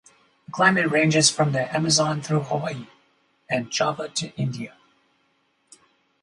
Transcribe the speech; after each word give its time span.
The 0.47 0.51
climate 0.51 0.89
ranges 0.89 1.29
from 1.29 1.51
the 1.51 1.71
Amazon 1.75 2.23
through 2.23 2.39
Hawaii 2.45 2.87
and 3.47 3.69
Java 3.69 4.09
to 4.09 4.31
India. 4.35 4.73